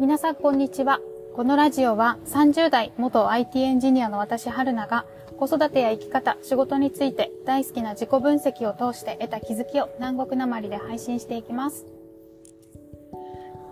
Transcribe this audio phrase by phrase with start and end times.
[0.00, 1.00] 皆さんこんにちは。
[1.34, 5.06] このラジオは30代元 IT エンジニアの私春菜が
[5.40, 11.84] 子育てや生き方、仕事について大好きな自己分析を通して得た気づきを南国なまりで配信していきます。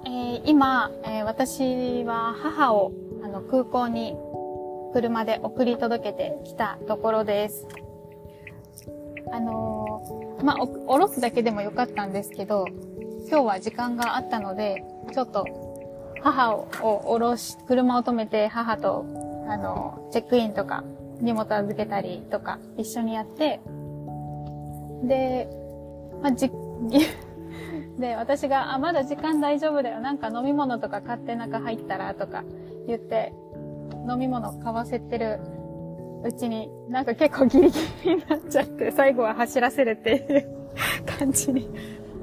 [0.04, 4.16] えー、今、えー、私は母をあの空港に
[4.94, 7.68] 車で送り届けてきたところです。
[9.32, 12.66] あのー、まあ、お、おろすだけでもよかったんですけど、
[13.28, 15.65] 今日は時間があったので、ちょっと
[16.32, 19.06] 母を降ろし、車を止めて母と、
[19.48, 20.82] あの、チェックインとか、
[21.20, 23.60] 荷物預けたりとか、一緒にやって、
[25.04, 25.48] で、
[26.22, 26.50] まあ、じ、
[27.98, 30.00] で、私が、あ、まだ時間大丈夫だよ。
[30.00, 32.42] なんか飲み物とか買って中入ったらとか
[32.88, 33.32] 言って、
[34.08, 35.38] 飲み物買わせてる
[36.24, 40.48] うちに、なんか結構ギリギリになっちゃって、最後は走らせるっていう
[41.06, 41.70] 感じに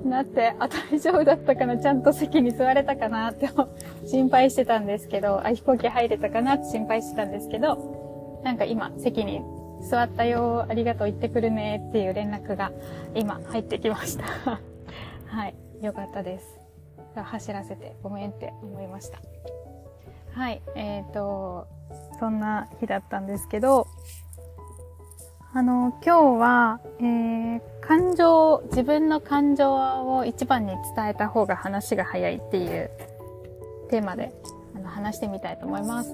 [0.08, 3.50] なって、あ、大丈夫だったかなちゃんと席に座れたかなって
[4.06, 9.42] 心配してたんですけど、あ、飛行機入れたかなって心配してたんですけど、なんか今、席に
[9.82, 12.72] 座ったよ、ありがとう言ってくるねっていう連絡が
[13.16, 14.24] 今入ってきました。
[15.28, 16.60] はい、よかったです。
[17.16, 19.20] 走らせてごめんって思いました。
[20.32, 21.68] はい、えっ、ー、と、
[22.20, 23.88] そんな日だったんですけど、
[25.56, 32.90] あの、今日は、えー、感情、自分の感情を一番に伝えた方が話が早いっていう
[33.92, 34.34] テーマで
[34.76, 36.12] あの話してみたいと思います。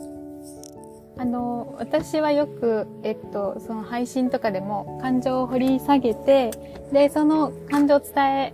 [1.18, 6.52] あの、私はよく、えっと、その配信とかでも感情を掘り下げて、
[6.92, 8.54] で、その感情を伝え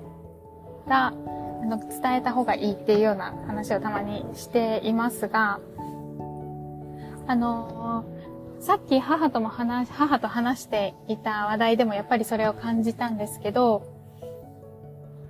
[0.88, 5.60] た、あの、伝えた方がいいっていうような話をたまにしていますが、
[7.26, 8.06] あの、
[8.66, 13.84] さっき母とも話、母と話していた話題でもやっぱりそれを感じたんですけど、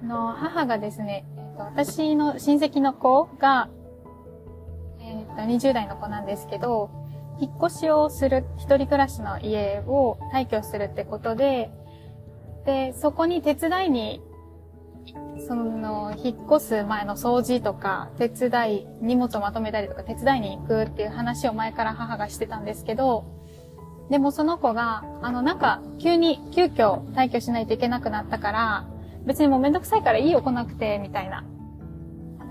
[0.01, 3.67] の、母がですね、えっと、私の親戚の子が、
[5.01, 6.89] えっと、20代の子なんですけど、
[7.37, 11.69] 引っ越しをする、一人暮らしの家を退去するってことで、
[12.65, 14.21] で、そこに手伝いに、
[15.47, 23.25] その、引っ越す前の掃除とか、手伝い、荷物をまとめたりとか手伝いに行くっていう話を前から母がしてたんですけど、
[24.09, 28.87] でもその子が、あの、なんか、急に、急遽退去しないといけなくなったから、
[29.25, 31.43] 別にもうめんどくさいからいいよ来なくて、みたいな。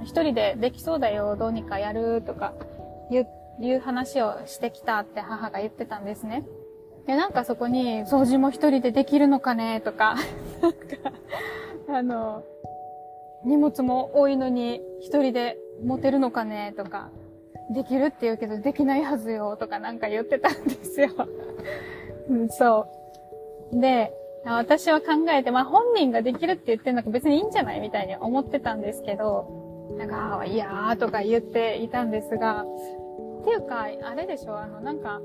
[0.02, 2.54] 一人でできそうだよ、どうにかやる、とか、
[3.10, 3.26] いう、
[3.60, 6.44] いう話をしてきたって母が言ってたんですね。
[7.06, 10.16] で、なんかそこに、掃除も一人でできるのかね、とか、
[10.60, 10.78] なんか、
[11.98, 12.42] あの、
[13.44, 17.10] 荷物も多いのに一人で持てるのかね、とか、
[17.70, 21.10] できるって言うけどできないはずよとかなんか言ってたんですよ。
[22.28, 22.86] うん、そ
[23.72, 23.80] う。
[23.80, 24.12] で、
[24.44, 35.20] 私は考えて、まあ本人ができるって言ってんのか別にいいんじゃないみたいに思ってたんですけど、なんか、いやーとか言っていたんですが、っていうか、あれでしょあの、なんか、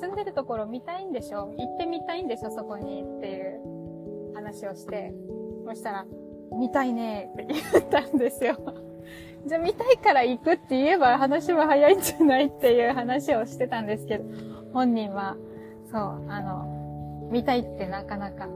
[0.00, 5.14] 住んでるところ見たいんでしょ行ってみたいんでしょそこにっていう話をして、
[5.66, 6.06] そしたら、
[6.58, 8.56] 見たいねって言ったんですよ。
[9.46, 14.24] じゃあ見たいから行くって言えば話は早いんじゃないっていう話をしてたんですけど、
[14.72, 15.36] 本人は、
[15.90, 18.48] そう、あの、見たいってなかなか、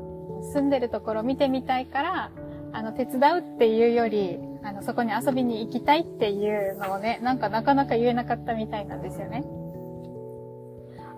[0.52, 2.30] 住んでるところ見てみたいから、
[2.72, 9.44] あの、手伝うっていうより、あの、そこに遊びに行きたいっていうのをね、なんかなかなか言えなかったみたいなんですよね。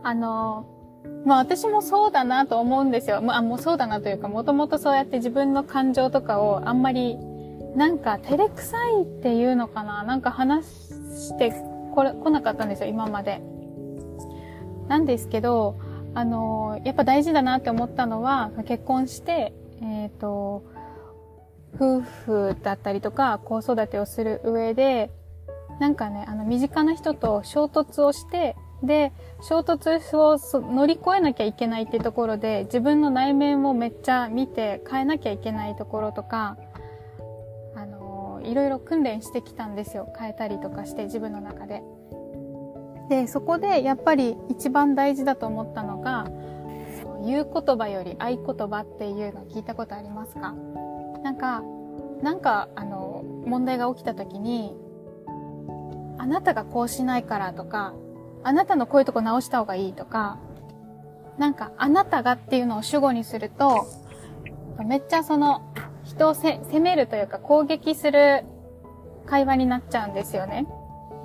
[0.03, 0.67] あの、
[1.25, 3.21] まあ私もそうだなと思うんですよ。
[3.23, 7.19] まあもうそうだなというか、もともとそうやって自分の感情とかをあんまり
[7.77, 11.53] なんか照れくさいっていうのかななんか話して
[11.95, 13.41] これ来なかったんですよ、今まで。
[14.89, 15.79] なんですけど、
[16.15, 20.65] あの、やっぱ大事だなって思ったのは、結婚して、えっ、ー、と、
[21.77, 25.11] 夫婦だったりとか、子育てをする上で、
[25.79, 30.39] なんかね、あの、身近な人と衝突をして、で、衝突を
[30.73, 36.57] 乗り越えなきゃいけないってところで、自分の内面をめっちゃ見て変えなきゃいけないところとか
[37.75, 40.13] あの、いろいろ訓練してきたんですよ。
[40.19, 41.83] 変えたりとかして自分の中で。
[43.09, 46.29] で、そこでやっぱり一番大事だと思ったのが、
[47.25, 50.55] 言う言葉より合言葉っていうの聞いたことありますか？
[51.23, 51.63] なんか、
[52.23, 54.75] なんか、あの、問題が起きた時に、
[56.19, 57.93] あなたがこうしないからとか、
[58.43, 60.39] あなたのこういうとこ直した方がいいとか、
[61.39, 63.87] なんか、あなたがっていうのを主語にすると、
[64.85, 65.63] めっちゃその、
[66.05, 68.45] 人を責めるというか攻撃する
[69.27, 70.67] 会話になっちゃうんですよね。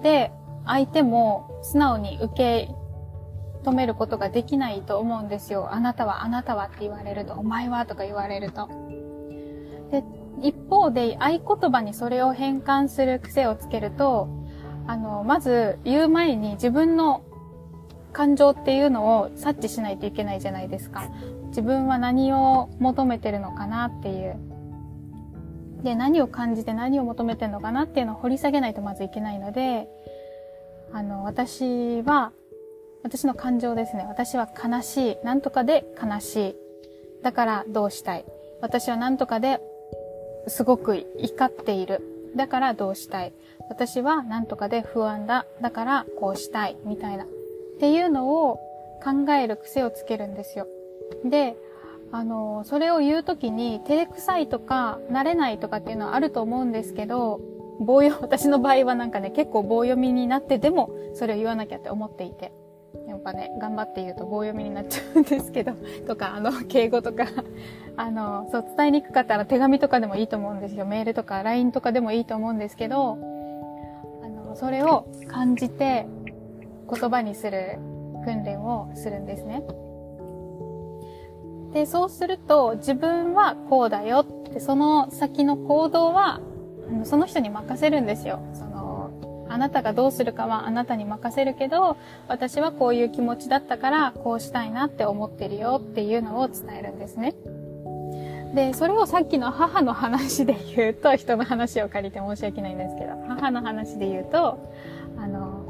[0.03, 0.31] で、
[0.65, 2.69] 相手も素直に受け
[3.63, 5.73] 止めることができないと思うんですよ。
[5.73, 8.69] あなたは、あなたはって言われると、お前はとか言われると。
[9.89, 10.03] で、
[10.41, 14.27] 一方で合言葉にそれを変換する癖をつけると、
[14.87, 17.23] あの、まず言う前に自分の
[18.13, 21.09] 感情っていうのを察知しないといけないじゃないですか。
[21.47, 24.37] 自分は何を求めてるのかなっていう。
[25.83, 29.87] で、何を感じて何を求めてるのかなっていうのを掘り下げないとまずいけないので、
[30.93, 32.31] あの、私は、
[33.03, 34.05] 私の感情ですね。
[34.07, 35.17] 私は悲しい。
[35.23, 36.55] なんとかで悲しい。
[37.21, 38.25] だからどうしたい。
[38.61, 39.59] 私はなんとかで
[40.47, 42.14] すごく怒っている。
[42.35, 43.33] だからどうしたい？
[43.69, 45.45] 私はなんとかで不安だ。
[45.61, 46.77] だからこうしたい。
[46.83, 47.23] みたいな。
[47.23, 47.27] っ
[47.79, 48.59] ていうのを
[49.03, 50.67] 考える癖をつけるんですよ。
[51.23, 51.55] で、
[52.11, 57.41] あの、それを言うときに、照れくさいとか、慣れないとかっていうのはあると思うんですけど、
[57.79, 62.53] 棒読、私の場合はなんかね、結構棒読みになってでも、それを言わなきゃって思っていて。
[63.07, 65.73] やっぱね、頑張って言うと棒読みになっちゃうんですけど、
[66.07, 67.25] とか、あの、敬語とか、
[67.97, 70.85] あの、そう、伝えにくかったら手紙とかでもいいと思うんですよ。
[70.85, 73.17] メールとか LINE とかでもいいと思うんですけど、
[74.23, 76.07] あの、それを感じて
[76.89, 77.77] 言葉にする
[78.25, 79.63] 訓練をするんですね。
[81.73, 86.39] で、そうすると、自分はこうだよって、その先の行動は、
[87.03, 88.39] その人に任せるんですよ。
[89.55, 91.95] あなたがどうするかはあなたに任せるけど、
[92.27, 97.33] 私はこういう気持ちだったから、こうしたいなって思ってるよっていうのを伝えるんですね。
[98.53, 104.59] で、それをさっきの母の話で言うと、人の話を借りて申し訳ないんですけど、母の話で言うと、
[105.17, 105.65] あの、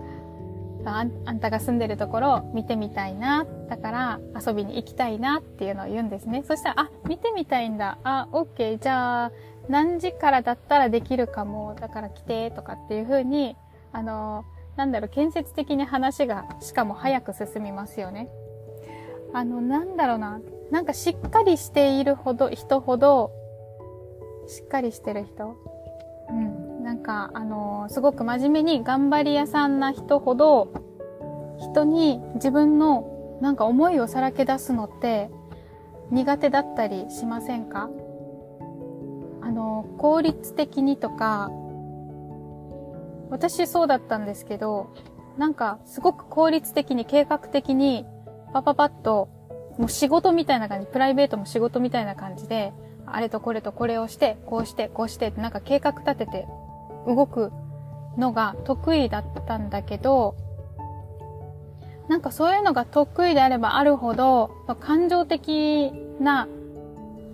[0.83, 3.45] ああんたが住んでるところ見てみたいな。
[3.69, 6.43] だから遊びに行きたいなっていうのを言うんですね。
[6.47, 7.99] そしたら、あ、見てみたいんだ。
[8.03, 8.79] あ、オッケー。
[8.79, 9.31] じゃあ、
[9.67, 11.75] 何時からだったらできるかも。
[11.79, 13.55] だから来て、とかっていう風に、
[13.95, 14.43] あの、
[14.75, 18.29] なんだろう、建設的に話が、しかも早く進みますよね。
[19.33, 20.41] あの、なんだろうな。
[20.69, 23.31] なんかしっかりしているほど、人ほど、
[24.47, 25.55] しっかりしてる人
[26.29, 26.83] うん。
[26.83, 30.73] なんか、あの、すごく真面目に頑張り屋さんな人ほど、
[31.57, 35.29] 人に自分のなんか思いをさらけ出すのって
[36.11, 37.89] 苦手だったりしませんか？
[39.41, 41.49] あの、効率的にとか、
[43.29, 44.93] 私そうだったんですけど、
[45.37, 48.05] なんかすごく効率的に計画的に
[48.53, 49.29] パパパッと
[49.77, 52.71] もう仕事みたいな感じ、プライベートも仕事みたいな感じで、
[53.05, 56.47] あれとこれとこれをして、こうして、こうしてなんか計画立てて
[57.05, 57.51] 動く
[58.17, 60.35] のが得意だったんだけど、
[62.07, 66.47] なんかそういうのが得意であればあるほど、感情的な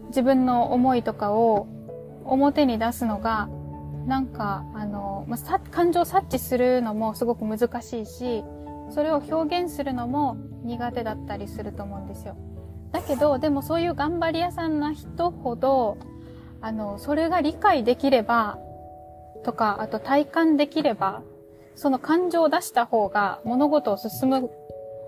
[0.08, 1.68] 自分の思いとかを
[2.26, 3.50] 表に出すのが、
[4.06, 8.44] なんか、あの、まあ、感情を察知するのもすごく難しいし、
[8.90, 12.36] それを表現するのも苦手だったりすると思うんですよ。
[12.92, 15.98] だけど、でもそういう頑張り屋さんな人ほど、
[16.62, 18.58] あの、それが理解できれば、
[19.44, 21.24] とか、あと体感できれば、
[21.76, 24.52] その感情を出した方が物事を進む、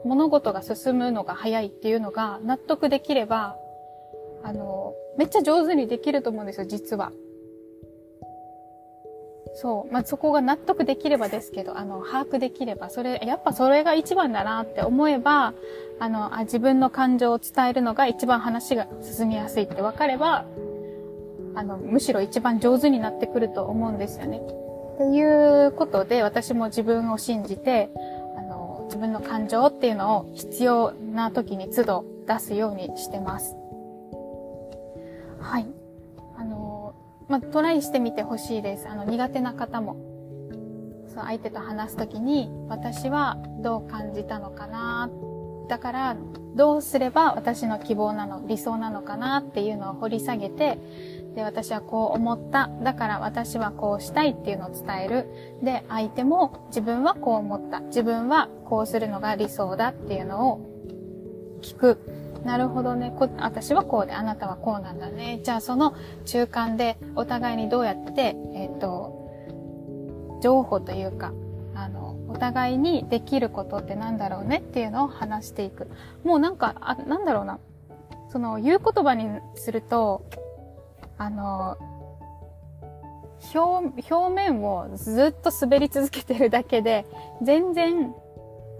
[0.05, 3.57] 物事が進むのが早いっていうのが納得できれば、
[4.43, 7.11] あの、めっちゃ上手にできると思うんですよ、実は。
[9.55, 9.93] そう。
[9.93, 15.53] まあ、そこが納得できればですけど、あの、把握できれば、それ、やっぱそれが一番だなって思えば、
[15.99, 20.45] あの、あ自分の感情を伝えるのが一番話が進みやすいって分かれば、
[21.55, 24.39] あの、むしろ一番上手になってくると思うんですよね。
[24.39, 27.89] っていうことで、私も自分を信じて、
[28.37, 33.55] あの、自分の感情っていうのを必要な時に都度出すようにしてます。
[35.39, 35.82] はい。
[37.27, 38.87] まあ、トライしてみてほしいです。
[38.87, 39.97] あの、苦手な方も。
[41.07, 45.09] その相手と話すときに、私はどう感じたのかな
[45.69, 46.17] だから、
[46.55, 50.77] どうすれば私の希望なの、理想なのかなっていうのを掘り下げて、
[51.35, 52.69] で、私はこう思った。
[52.83, 55.27] だから私はこうしたいっていうのを伝える。
[55.63, 57.79] で、相手も自分はこう思った。
[57.81, 62.22] 自分はこうするのが理想だっていうのを聞く。
[62.43, 63.13] なるほどね。
[63.17, 65.39] こ私はこうで、あなたはこうなんだね。
[65.43, 65.95] じゃあその
[66.25, 71.31] 中間でお互いにどうやって、えっ、ー、と、情報というか、
[71.73, 75.87] あの、お互いにできることってなんだろうねっていうのを話していく。
[76.23, 77.59] もうなんか、あなんだろうな。
[78.29, 80.25] その、言う言葉にすると、
[81.17, 81.77] あの、
[83.53, 87.05] 表、表面をずっと滑り続けてるだけで、
[87.41, 88.13] 全然、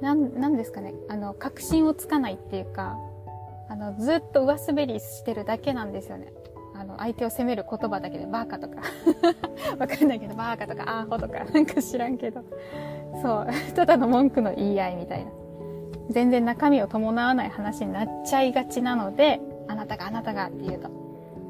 [0.01, 2.97] なん、なんですかね、あの、確信をつかないっていうか、
[3.73, 6.31] あの、ずっと上滑りしてるだけなんですよね。
[6.75, 8.81] あの、相手を責める言葉だけで、バーカとか。
[9.79, 12.43] わかんないけど、バーカとか、アーホとか、なんか知らんけど。
[13.23, 13.47] そう。
[13.73, 15.31] ただの文句の言い合いみたいな。
[16.11, 20.89] 全然中身を伴わない話になっちゃいがちなので、あなたがあなたがって言うと。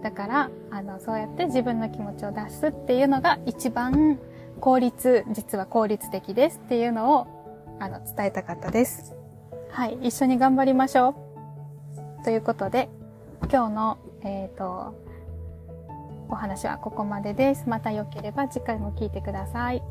[0.01, 4.18] だから、あの、そうやって自分の気持ちを出すっていうのが一番
[4.62, 7.27] 効率、実は効率的ですっていうのを、
[7.82, 9.13] あの、伝えたかったです。
[9.72, 11.23] はい、一緒に頑張りましょう。
[12.24, 12.88] ということで、
[13.51, 14.96] 今日の、えっ、ー、と、
[16.30, 17.68] お話はここまでです。
[17.68, 19.84] また良ければ次回も聞いてください。